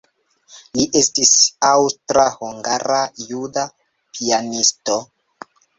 [0.77, 1.33] Li estis
[1.73, 5.03] aŭstra-hungara-juda pianisto.